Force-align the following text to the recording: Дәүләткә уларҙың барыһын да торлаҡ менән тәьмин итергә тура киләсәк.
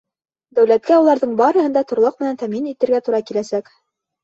Дәүләткә 0.59 0.97
уларҙың 1.01 1.35
барыһын 1.43 1.77
да 1.77 1.85
торлаҡ 1.93 2.17
менән 2.25 2.41
тәьмин 2.47 2.73
итергә 2.75 3.05
тура 3.11 3.23
киләсәк. 3.31 3.73